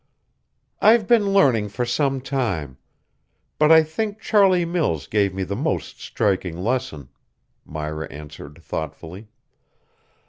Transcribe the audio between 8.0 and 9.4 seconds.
answered thoughtfully.